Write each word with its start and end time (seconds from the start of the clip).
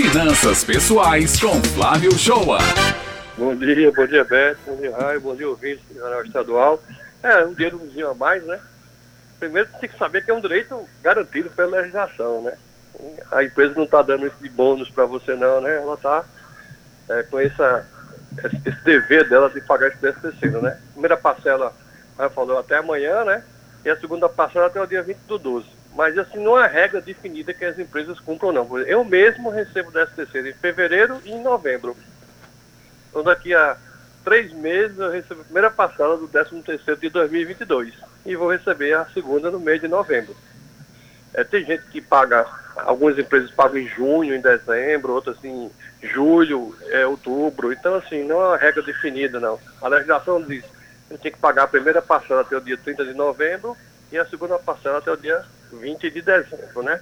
Finanças 0.00 0.62
Pessoais 0.62 1.40
com 1.40 1.60
Flávio 1.74 2.16
Shoa. 2.16 2.58
Bom 3.36 3.52
dia, 3.56 3.90
bom 3.90 4.06
dia 4.06 4.22
Beto, 4.22 4.60
bom 4.64 4.76
dia 4.76 4.96
Raio, 4.96 5.20
bom 5.20 5.34
dia 5.34 5.48
ouvinte 5.48 5.82
do 5.92 6.22
Estadual. 6.22 6.80
É, 7.20 7.44
um 7.44 7.52
dinheirozinho 7.52 8.08
a 8.08 8.14
mais, 8.14 8.44
né? 8.44 8.60
Primeiro 9.40 9.68
tem 9.80 9.90
que 9.90 9.98
saber 9.98 10.24
que 10.24 10.30
é 10.30 10.34
um 10.34 10.40
direito 10.40 10.88
garantido 11.02 11.50
pela 11.50 11.78
legislação, 11.78 12.42
né? 12.42 12.56
A 13.32 13.42
empresa 13.42 13.74
não 13.74 13.82
está 13.82 14.00
dando 14.00 14.28
esse 14.28 14.48
bônus 14.50 14.88
para 14.88 15.04
você 15.04 15.34
não, 15.34 15.60
né? 15.60 15.78
Ela 15.78 15.94
está 15.94 16.24
é, 17.08 17.22
com 17.24 17.40
essa, 17.40 17.84
esse 18.44 18.84
dever 18.84 19.28
dela 19.28 19.50
de 19.50 19.60
pagar 19.62 19.88
esse 19.88 19.98
preço 19.98 20.20
terceiro, 20.20 20.62
né? 20.62 20.78
Primeira 20.92 21.16
parcela, 21.16 21.74
ela 22.16 22.30
falou 22.30 22.56
até 22.56 22.76
amanhã, 22.76 23.24
né? 23.24 23.42
E 23.84 23.90
a 23.90 23.98
segunda 23.98 24.28
parcela 24.28 24.66
até 24.66 24.80
o 24.80 24.86
dia 24.86 25.02
20 25.02 25.16
do 25.26 25.38
12. 25.38 25.77
Mas 25.94 26.16
assim, 26.18 26.38
não 26.38 26.58
é 26.58 26.66
regra 26.66 27.00
definida 27.00 27.54
que 27.54 27.64
as 27.64 27.78
empresas 27.78 28.20
cumpram 28.20 28.52
não. 28.52 28.78
Eu 28.80 29.04
mesmo 29.04 29.50
recebo 29.50 29.90
o 29.90 29.92
terceiro 29.92 30.48
em 30.48 30.52
fevereiro 30.52 31.20
e 31.24 31.32
em 31.32 31.42
novembro. 31.42 31.96
Então 33.10 33.22
daqui 33.22 33.54
a 33.54 33.76
três 34.24 34.52
meses 34.52 34.98
eu 34.98 35.10
recebo 35.10 35.40
a 35.40 35.44
primeira 35.44 35.70
parcela 35.70 36.16
do 36.16 36.28
13 36.28 36.62
terceiro 36.62 37.00
de 37.00 37.08
2022 37.08 37.94
e 38.26 38.36
vou 38.36 38.50
receber 38.50 38.92
a 38.92 39.06
segunda 39.06 39.50
no 39.50 39.58
mês 39.58 39.80
de 39.80 39.88
novembro. 39.88 40.36
É, 41.32 41.44
tem 41.44 41.64
gente 41.64 41.84
que 41.86 42.00
paga, 42.00 42.46
algumas 42.76 43.18
empresas 43.18 43.50
pagam 43.50 43.78
em 43.78 43.88
junho, 43.88 44.34
em 44.34 44.40
dezembro, 44.40 45.12
outras 45.12 45.42
em 45.44 45.70
julho, 46.02 46.76
é, 46.90 47.06
outubro. 47.06 47.72
Então, 47.72 47.94
assim, 47.94 48.24
não 48.24 48.40
é 48.42 48.46
uma 48.48 48.56
regra 48.56 48.82
definida, 48.82 49.38
não. 49.38 49.58
A 49.80 49.88
legislação 49.88 50.42
diz 50.42 50.64
que 51.08 51.18
tem 51.18 51.32
que 51.32 51.38
pagar 51.38 51.64
a 51.64 51.68
primeira 51.68 52.02
parcela 52.02 52.42
até 52.42 52.56
o 52.56 52.60
dia 52.60 52.76
30 52.76 53.04
de 53.04 53.14
novembro 53.14 53.76
e 54.12 54.18
a 54.18 54.26
segunda 54.26 54.58
parcela 54.58 54.98
até 54.98 55.10
o 55.10 55.16
dia 55.16 55.44
20 55.72 56.10
de 56.10 56.22
dezembro, 56.22 56.82
né? 56.82 57.00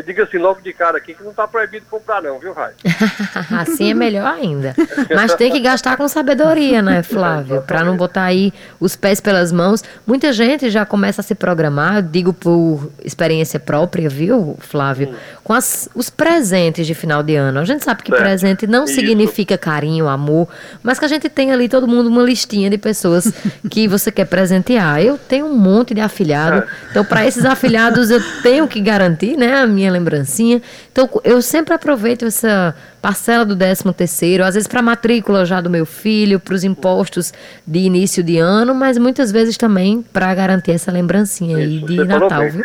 E 0.00 0.02
diga 0.02 0.24
assim 0.24 0.38
logo 0.38 0.62
de 0.62 0.72
cara 0.72 0.96
aqui 0.96 1.12
que 1.12 1.22
não 1.22 1.30
está 1.30 1.46
proibido 1.46 1.84
comprar 1.90 2.22
não, 2.22 2.38
viu, 2.38 2.54
Rai? 2.54 2.72
assim 3.60 3.90
é 3.90 3.94
melhor 3.94 4.26
ainda. 4.26 4.74
Mas 5.14 5.34
tem 5.34 5.52
que 5.52 5.60
gastar 5.60 5.96
com 5.98 6.08
sabedoria, 6.08 6.80
né, 6.80 7.02
Flávio? 7.02 7.60
Para 7.62 7.84
não 7.84 7.96
botar 7.96 8.24
aí 8.24 8.50
os 8.80 8.96
pés 8.96 9.20
pelas 9.20 9.52
mãos. 9.52 9.84
Muita 10.06 10.32
gente 10.32 10.70
já 10.70 10.86
começa 10.86 11.20
a 11.20 11.24
se 11.24 11.34
programar, 11.34 12.02
digo 12.02 12.32
por 12.32 12.90
experiência 13.04 13.60
própria, 13.60 14.08
viu, 14.08 14.56
Flávio? 14.60 15.10
Hum. 15.10 15.14
Com 15.44 15.52
as, 15.52 15.88
os 15.94 16.08
presentes 16.08 16.86
de 16.86 16.94
final 16.94 17.22
de 17.22 17.36
ano. 17.36 17.60
A 17.60 17.64
gente 17.64 17.84
sabe 17.84 18.02
que 18.02 18.10
certo. 18.10 18.22
presente 18.22 18.66
não 18.66 18.84
Isso. 18.84 18.94
significa 18.94 19.58
carinho, 19.58 20.08
amor, 20.08 20.48
mas 20.82 20.98
que 20.98 21.04
a 21.04 21.08
gente 21.08 21.28
tem 21.28 21.52
ali 21.52 21.68
todo 21.68 21.86
mundo 21.86 22.08
uma 22.08 22.22
listinha 22.22 22.70
de 22.70 22.78
pessoas 22.78 23.30
que 23.70 23.86
você 23.86 24.10
quer 24.10 24.24
presentear. 24.24 25.02
Eu 25.02 25.18
tenho 25.18 25.46
um 25.46 25.56
monte 25.56 25.92
de 25.92 26.00
afilhado, 26.00 26.58
é. 26.58 26.66
então 26.90 27.04
para 27.04 27.26
esses 27.26 27.44
afilhados 27.44 28.10
eu 28.10 28.20
tenho 28.42 28.66
que 28.66 28.80
garantir, 28.80 29.36
né, 29.36 29.56
a 29.56 29.66
minha 29.66 29.89
lembrancinha. 29.90 30.62
Então, 30.90 31.08
eu 31.24 31.42
sempre 31.42 31.74
aproveito 31.74 32.24
essa 32.24 32.74
parcela 33.00 33.44
do 33.44 33.56
13 33.56 33.92
terceiro, 33.92 34.44
às 34.44 34.54
vezes 34.54 34.68
para 34.68 34.82
matrícula 34.82 35.44
já 35.44 35.60
do 35.60 35.70
meu 35.70 35.86
filho, 35.86 36.38
para 36.38 36.54
os 36.54 36.64
impostos 36.64 37.32
de 37.66 37.80
início 37.80 38.22
de 38.22 38.38
ano, 38.38 38.74
mas 38.74 38.98
muitas 38.98 39.32
vezes 39.32 39.56
também 39.56 40.02
para 40.02 40.34
garantir 40.34 40.72
essa 40.72 40.90
lembrancinha 40.90 41.56
aí 41.56 41.80
de 41.80 42.04
Natal, 42.04 42.48
viu? 42.48 42.64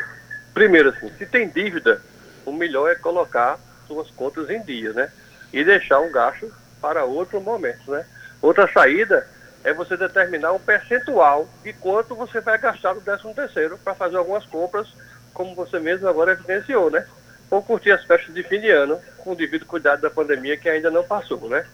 Primeiro, 0.53 0.89
assim, 0.89 1.09
se 1.17 1.25
tem 1.25 1.49
dívida, 1.49 2.01
o 2.45 2.51
melhor 2.51 2.89
é 2.89 2.95
colocar 2.95 3.59
suas 3.87 4.09
contas 4.11 4.49
em 4.49 4.61
dia, 4.61 4.93
né? 4.93 5.09
E 5.51 5.63
deixar 5.63 5.99
um 5.99 6.11
gasto 6.11 6.51
para 6.81 7.03
outro 7.03 7.41
momento, 7.41 7.91
né? 7.91 8.05
Outra 8.41 8.69
saída 8.71 9.25
é 9.63 9.73
você 9.73 9.97
determinar 9.97 10.51
um 10.53 10.59
percentual 10.59 11.49
de 11.63 11.73
quanto 11.73 12.15
você 12.15 12.39
vai 12.39 12.57
gastar 12.57 12.93
no 12.93 13.01
13 13.01 13.33
terceiro 13.33 13.79
para 13.83 13.95
fazer 13.95 14.15
algumas 14.15 14.45
compras 14.45 14.87
como 15.35 15.53
você 15.53 15.79
mesmo 15.79 16.07
agora 16.07 16.31
evidenciou, 16.31 16.89
né? 16.89 17.05
Ou 17.51 17.61
curtir 17.61 17.91
as 17.91 18.03
festas 18.05 18.33
de 18.33 18.41
fim 18.41 18.59
de 18.59 18.71
ano 18.71 18.99
com 19.19 19.33
o 19.33 19.35
devido 19.35 19.65
cuidado 19.65 20.01
da 20.01 20.09
pandemia 20.09 20.57
que 20.57 20.67
ainda 20.67 20.89
não 20.89 21.03
passou, 21.03 21.47
né? 21.47 21.67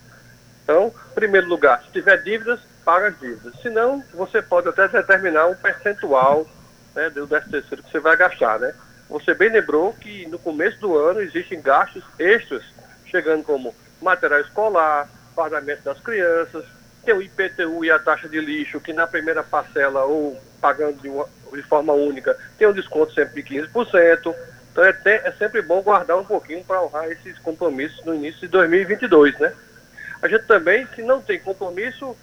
Então, 0.64 0.94
em 1.12 1.14
primeiro 1.14 1.48
lugar, 1.48 1.82
se 1.84 1.92
tiver 1.92 2.22
dívidas, 2.24 2.60
paga 2.84 3.08
as 3.08 3.20
dívidas. 3.20 3.54
Se 3.62 3.70
não, 3.70 4.04
você 4.14 4.42
pode 4.42 4.68
até 4.68 4.88
determinar 4.88 5.48
um 5.48 5.56
percentual 5.56 6.46
né, 6.94 7.10
do 7.10 7.26
13 7.28 7.50
terceiro 7.50 7.84
que 7.84 7.92
você 7.92 8.00
vai 8.00 8.18
gastar, 8.18 8.60
né? 8.60 8.74
Você 9.10 9.34
bem 9.34 9.50
lembrou 9.50 9.94
que 9.94 10.26
no 10.28 10.40
começo 10.40 10.80
do 10.80 10.98
ano 10.98 11.22
existem 11.22 11.62
gastos 11.62 12.04
extras, 12.18 12.64
chegando 13.06 13.44
como 13.44 13.76
material 14.02 14.42
escolar, 14.42 15.10
pagamento 15.36 15.84
das 15.84 16.00
crianças, 16.00 16.66
tem 17.04 17.14
o 17.14 17.22
IPTU 17.22 17.84
e 17.84 17.92
a 17.92 18.00
taxa 18.00 18.30
de 18.30 18.40
lixo, 18.40 18.80
que 18.80 18.94
na 18.94 19.08
primeira 19.08 19.44
parcela 19.44 20.04
ou 20.04 20.40
pagando 20.60 21.02
de, 21.02 21.10
uma, 21.10 21.26
de 21.52 21.64
forma 21.64 21.94
única 21.94 22.38
tem 22.58 22.68
um 22.68 22.74
desconto 22.74 23.14
sempre 23.14 23.42
de 23.42 23.62
15%. 23.62 24.36
Então 24.72 24.84
é, 24.84 24.94
te, 24.94 25.10
é 25.10 25.32
sempre 25.38 25.62
bom 25.62 25.82
guardar 25.82 26.18
um 26.18 26.24
pouquinho 26.24 26.64
para 26.64 26.82
honrar 26.82 27.10
esses 27.12 27.38
compromissos 27.40 28.04
no 28.06 28.16
início 28.16 28.42
de 28.42 28.48
2022, 28.48 29.38
né? 29.40 29.54
A 30.22 30.28
gente 30.28 30.46
também, 30.46 30.88
se 30.96 31.02
não 31.02 31.20
tem 31.20 31.40
compromisso, 31.40 32.16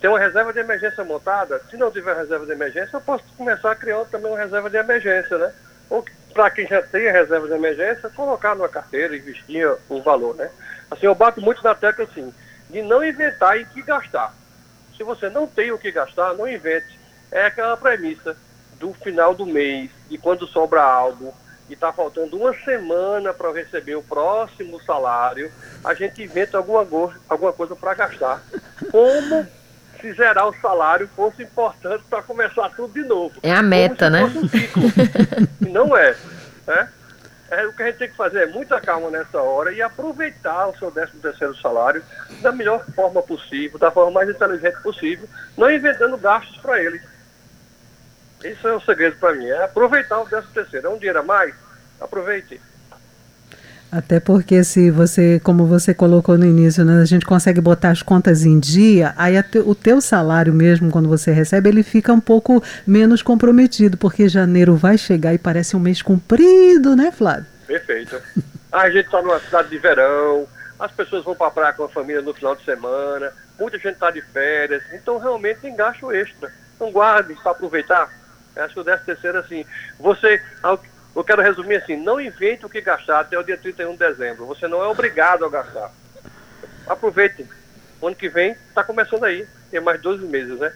tem 0.00 0.10
uma 0.10 0.18
reserva 0.18 0.52
de 0.52 0.58
emergência 0.58 1.02
montada. 1.04 1.60
Se 1.70 1.76
não 1.76 1.90
tiver 1.90 2.14
reserva 2.14 2.44
de 2.44 2.52
emergência, 2.52 2.96
eu 2.96 3.00
posso 3.00 3.24
começar 3.36 3.72
a 3.72 3.74
criar 3.74 4.04
também 4.04 4.30
uma 4.30 4.38
reserva 4.38 4.68
de 4.68 4.76
emergência, 4.76 5.38
né? 5.38 5.52
Ou 5.88 6.04
para 6.34 6.50
quem 6.50 6.66
já 6.66 6.82
tem 6.82 7.08
a 7.08 7.12
reserva 7.12 7.48
de 7.48 7.54
emergência, 7.54 8.10
colocar 8.10 8.54
numa 8.54 8.68
carteira, 8.68 9.16
investir 9.16 9.66
o 9.88 10.02
valor, 10.02 10.36
né? 10.36 10.50
Assim, 10.90 11.06
eu 11.06 11.14
bato 11.14 11.40
muito 11.40 11.64
na 11.64 11.74
tecla 11.74 12.04
assim, 12.04 12.32
de 12.70 12.82
não 12.82 13.04
inventar 13.04 13.58
em 13.58 13.64
que 13.66 13.82
gastar. 13.82 14.34
Se 14.96 15.02
você 15.02 15.28
não 15.28 15.46
tem 15.46 15.70
o 15.72 15.78
que 15.78 15.92
gastar, 15.92 16.34
não 16.34 16.48
invente. 16.48 16.98
É 17.30 17.46
aquela 17.46 17.76
premissa 17.76 18.36
do 18.78 18.92
final 18.94 19.34
do 19.34 19.46
mês, 19.46 19.90
de 20.08 20.18
quando 20.18 20.46
sobra 20.46 20.82
algo 20.82 21.34
e 21.68 21.74
está 21.74 21.92
faltando 21.92 22.36
uma 22.36 22.54
semana 22.64 23.32
para 23.32 23.52
receber 23.52 23.96
o 23.96 24.02
próximo 24.02 24.80
salário, 24.82 25.50
a 25.84 25.94
gente 25.94 26.22
inventa 26.22 26.56
alguma, 26.58 26.86
alguma 27.28 27.52
coisa 27.52 27.74
para 27.74 27.94
gastar. 27.94 28.42
Como 28.90 29.46
se 30.00 30.12
zerar 30.12 30.46
o 30.46 30.54
salário 30.60 31.08
fosse 31.16 31.42
importante 31.42 32.04
para 32.08 32.22
começar 32.22 32.68
tudo 32.70 32.92
de 32.92 33.06
novo. 33.06 33.34
É 33.42 33.52
a 33.52 33.62
meta, 33.62 34.08
né? 34.08 34.24
Um 34.24 35.66
não 35.72 35.96
é. 35.96 36.16
Né? 36.66 36.88
É, 37.50 37.66
o 37.66 37.72
que 37.72 37.82
a 37.82 37.86
gente 37.86 37.98
tem 37.98 38.08
que 38.08 38.16
fazer 38.16 38.42
é 38.42 38.46
muita 38.46 38.80
calma 38.80 39.10
nessa 39.10 39.40
hora 39.40 39.72
e 39.72 39.80
aproveitar 39.80 40.68
o 40.68 40.78
seu 40.78 40.90
13 40.90 41.12
terceiro 41.18 41.56
salário 41.56 42.02
da 42.40 42.50
melhor 42.50 42.84
forma 42.94 43.22
possível, 43.22 43.78
da 43.78 43.90
forma 43.90 44.10
mais 44.10 44.28
inteligente 44.28 44.80
possível, 44.82 45.28
não 45.56 45.70
inventando 45.70 46.16
gastos 46.16 46.56
para 46.58 46.82
ele. 46.82 47.00
Isso 48.44 48.66
é 48.66 48.72
o 48.72 48.76
um 48.76 48.80
segredo 48.80 49.16
para 49.18 49.34
mim, 49.34 49.46
é 49.46 49.64
aproveitar 49.64 50.20
o 50.20 50.26
13 50.26 50.48
terceiro. 50.48 50.86
É 50.86 50.90
um 50.90 50.98
dinheiro 50.98 51.20
a 51.20 51.22
mais? 51.22 51.54
Aproveite. 52.00 52.60
Até 53.90 54.18
porque 54.18 54.64
se 54.64 54.90
você, 54.90 55.40
como 55.40 55.66
você 55.66 55.94
colocou 55.94 56.36
no 56.36 56.44
início, 56.44 56.84
né, 56.84 57.00
a 57.00 57.04
gente 57.04 57.24
consegue 57.24 57.60
botar 57.60 57.90
as 57.90 58.02
contas 58.02 58.44
em 58.44 58.58
dia, 58.58 59.14
aí 59.16 59.40
te, 59.42 59.58
o 59.58 59.74
teu 59.74 60.00
salário 60.00 60.52
mesmo, 60.52 60.90
quando 60.90 61.08
você 61.08 61.32
recebe, 61.32 61.68
ele 61.68 61.82
fica 61.82 62.12
um 62.12 62.20
pouco 62.20 62.62
menos 62.86 63.22
comprometido, 63.22 63.96
porque 63.96 64.28
janeiro 64.28 64.74
vai 64.74 64.98
chegar 64.98 65.32
e 65.34 65.38
parece 65.38 65.76
um 65.76 65.80
mês 65.80 66.02
comprido, 66.02 66.96
né, 66.96 67.12
Flávio? 67.12 67.46
Perfeito. 67.66 68.20
A 68.72 68.90
gente 68.90 69.06
está 69.06 69.22
numa 69.22 69.38
cidade 69.40 69.70
de 69.70 69.78
verão, 69.78 70.46
as 70.78 70.92
pessoas 70.92 71.24
vão 71.24 71.34
para 71.34 71.46
a 71.46 71.50
praia 71.50 71.72
com 71.72 71.84
a 71.84 71.88
família 71.88 72.20
no 72.20 72.34
final 72.34 72.54
de 72.54 72.64
semana, 72.64 73.32
muita 73.58 73.78
gente 73.78 73.94
está 73.94 74.10
de 74.10 74.20
férias, 74.20 74.82
então 74.92 75.18
realmente 75.18 75.60
tem 75.60 75.74
gasto 75.74 76.12
extra. 76.12 76.52
Então 76.74 76.90
guarde 76.90 77.34
para 77.42 77.52
aproveitar. 77.52 78.10
Acho 78.56 78.74
que 78.74 78.80
o 78.80 78.84
13 78.84 79.04
terceiro, 79.04 79.38
assim, 79.38 79.64
você, 79.98 80.40
eu 81.16 81.24
quero 81.24 81.40
resumir 81.40 81.76
assim, 81.76 81.96
não 81.96 82.20
invente 82.20 82.66
o 82.66 82.68
que 82.68 82.80
gastar 82.82 83.20
até 83.20 83.38
o 83.38 83.42
dia 83.42 83.56
31 83.56 83.92
de 83.92 83.98
dezembro. 83.98 84.44
Você 84.44 84.68
não 84.68 84.82
é 84.82 84.86
obrigado 84.86 85.46
a 85.46 85.48
gastar. 85.48 85.90
Aproveite. 86.86 87.46
O 88.02 88.06
ano 88.06 88.14
que 88.14 88.28
vem 88.28 88.52
está 88.68 88.84
começando 88.84 89.24
aí. 89.24 89.46
Tem 89.70 89.80
mais 89.80 90.00
12 90.00 90.26
meses, 90.26 90.58
né? 90.58 90.70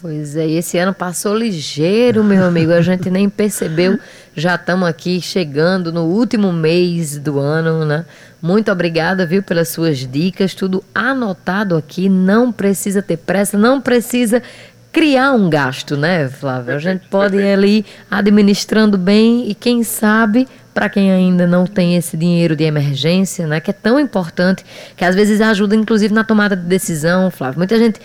Pois 0.00 0.34
é, 0.34 0.48
esse 0.48 0.78
ano 0.78 0.94
passou 0.94 1.36
ligeiro, 1.36 2.24
meu 2.24 2.42
amigo. 2.42 2.72
A 2.72 2.80
gente 2.80 3.10
nem 3.10 3.28
percebeu. 3.28 3.98
Já 4.34 4.54
estamos 4.54 4.88
aqui 4.88 5.20
chegando 5.20 5.92
no 5.92 6.06
último 6.06 6.50
mês 6.50 7.18
do 7.18 7.38
ano, 7.38 7.84
né? 7.84 8.06
Muito 8.40 8.72
obrigada, 8.72 9.26
viu, 9.26 9.42
pelas 9.42 9.68
suas 9.68 9.98
dicas. 9.98 10.54
Tudo 10.54 10.82
anotado 10.94 11.76
aqui. 11.76 12.08
Não 12.08 12.50
precisa 12.50 13.02
ter 13.02 13.18
pressa, 13.18 13.58
não 13.58 13.78
precisa 13.78 14.42
criar 14.92 15.32
um 15.32 15.48
gasto, 15.48 15.96
né, 15.96 16.28
Flávio? 16.28 16.74
A 16.74 16.78
gente 16.78 17.06
pode 17.08 17.36
ir 17.36 17.52
ali 17.52 17.86
administrando 18.10 18.98
bem 18.98 19.48
e 19.48 19.54
quem 19.54 19.82
sabe 19.82 20.48
para 20.72 20.88
quem 20.88 21.10
ainda 21.12 21.46
não 21.46 21.66
tem 21.66 21.96
esse 21.96 22.16
dinheiro 22.16 22.54
de 22.54 22.64
emergência, 22.64 23.46
né, 23.46 23.60
que 23.60 23.70
é 23.70 23.74
tão 23.74 23.98
importante, 23.98 24.64
que 24.96 25.04
às 25.04 25.14
vezes 25.14 25.40
ajuda 25.40 25.74
inclusive 25.74 26.14
na 26.14 26.24
tomada 26.24 26.56
de 26.56 26.62
decisão, 26.62 27.30
Flávio. 27.30 27.58
Muita 27.58 27.76
gente 27.76 28.00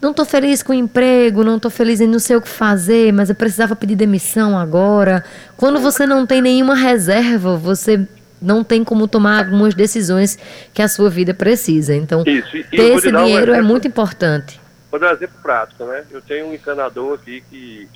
não 0.00 0.10
estou 0.10 0.24
feliz 0.24 0.62
com 0.62 0.72
o 0.72 0.74
emprego, 0.74 1.42
não 1.42 1.56
estou 1.56 1.70
feliz 1.70 2.00
em 2.00 2.06
não 2.06 2.18
sei 2.18 2.36
o 2.36 2.40
que 2.40 2.48
fazer, 2.48 3.12
mas 3.12 3.30
eu 3.30 3.34
precisava 3.34 3.74
pedir 3.74 3.96
demissão 3.96 4.56
agora. 4.58 5.24
Quando 5.56 5.80
você 5.80 6.06
não 6.06 6.26
tem 6.26 6.42
nenhuma 6.42 6.74
reserva, 6.74 7.56
você 7.56 8.06
não 8.40 8.62
tem 8.62 8.84
como 8.84 9.08
tomar 9.08 9.44
algumas 9.44 9.74
decisões 9.74 10.38
que 10.72 10.82
a 10.82 10.88
sua 10.88 11.08
vida 11.08 11.32
precisa. 11.32 11.94
Então, 11.94 12.22
Isso, 12.26 12.50
ter 12.70 12.94
esse 12.94 13.10
dinheiro 13.10 13.52
um 13.52 13.54
é 13.54 13.62
muito 13.62 13.88
importante. 13.88 14.60
Vou 14.94 15.00
dar 15.00 15.10
um 15.10 15.16
exemplo 15.16 15.36
prático, 15.42 15.84
né? 15.86 16.06
Eu 16.08 16.22
tenho 16.22 16.46
um 16.46 16.54
encanador 16.54 17.14
aqui 17.14 17.40
que 17.50 17.88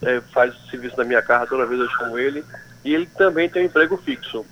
é, 0.00 0.20
faz 0.32 0.54
serviço 0.70 0.96
da 0.96 1.02
minha 1.02 1.20
casa, 1.20 1.48
toda 1.48 1.66
vez 1.66 1.80
eu 1.80 1.90
chamo 1.90 2.16
ele, 2.20 2.44
e 2.84 2.94
ele 2.94 3.06
também 3.06 3.50
tem 3.50 3.64
um 3.64 3.66
emprego 3.66 3.96
fixo. 3.96 4.46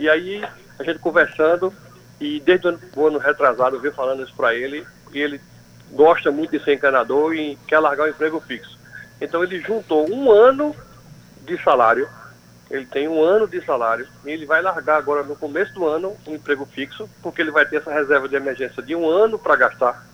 E 0.00 0.08
aí 0.08 0.42
a 0.78 0.82
gente 0.82 0.98
conversando 1.00 1.70
e 2.18 2.40
desde 2.40 2.66
o 2.66 2.70
ano, 2.70 2.80
o 2.96 3.06
ano 3.08 3.18
retrasado 3.18 3.76
eu 3.76 3.80
venho 3.80 3.92
falando 3.92 4.22
isso 4.22 4.32
para 4.34 4.54
ele 4.54 4.86
e 5.12 5.20
ele 5.20 5.38
gosta 5.92 6.30
muito 6.30 6.52
de 6.52 6.64
ser 6.64 6.72
encanador 6.72 7.34
e 7.34 7.56
quer 7.66 7.78
largar 7.78 8.04
o 8.04 8.08
emprego 8.10 8.40
fixo. 8.40 8.78
Então 9.20 9.44
ele 9.44 9.60
juntou 9.60 10.10
um 10.10 10.32
ano 10.32 10.74
de 11.42 11.62
salário, 11.62 12.08
ele 12.70 12.86
tem 12.86 13.06
um 13.06 13.22
ano 13.22 13.46
de 13.46 13.62
salário 13.66 14.08
e 14.24 14.30
ele 14.30 14.46
vai 14.46 14.62
largar 14.62 14.96
agora 14.96 15.22
no 15.22 15.36
começo 15.36 15.74
do 15.74 15.86
ano 15.86 16.16
um 16.26 16.36
emprego 16.36 16.64
fixo, 16.64 17.06
porque 17.22 17.42
ele 17.42 17.50
vai 17.50 17.66
ter 17.66 17.76
essa 17.76 17.92
reserva 17.92 18.26
de 18.26 18.34
emergência 18.34 18.82
de 18.82 18.96
um 18.96 19.06
ano 19.06 19.38
para 19.38 19.56
gastar 19.56 20.07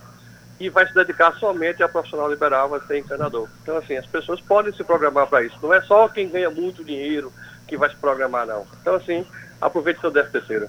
e 0.59 0.69
vai 0.69 0.87
se 0.87 0.95
dedicar 0.95 1.35
somente 1.35 1.83
a 1.83 1.89
profissional 1.89 2.31
liberal, 2.31 2.75
a 2.75 2.81
ser 2.81 2.99
encanador. 2.99 3.49
Então, 3.63 3.77
assim, 3.77 3.97
as 3.97 4.07
pessoas 4.07 4.41
podem 4.41 4.73
se 4.73 4.85
programar 4.85 5.27
para 5.27 5.45
isso. 5.45 5.59
Não 5.63 5.75
é 5.75 5.81
só 5.83 6.09
quem 6.09 6.29
ganha 6.29 6.51
muito 6.51 6.85
dinheiro 6.85 7.33
que 7.67 7.77
vai 7.77 7.91
se 7.91 7.97
programar, 7.97 8.47
não. 8.47 8.67
Então, 8.81 8.95
assim, 8.95 9.27
aproveite 9.61 10.01
seu 10.01 10.11
décimo 10.11 10.33
terceiro. 10.33 10.69